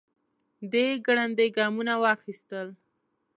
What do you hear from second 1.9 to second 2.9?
واخيستل.